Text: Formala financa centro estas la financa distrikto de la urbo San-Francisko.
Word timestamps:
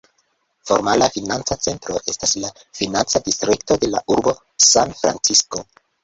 Formala 0.67 1.07
financa 1.17 1.57
centro 1.65 1.99
estas 2.13 2.31
la 2.45 2.49
financa 2.79 3.21
distrikto 3.27 3.77
de 3.83 3.91
la 3.91 4.01
urbo 4.15 4.33
San-Francisko. 4.69 5.63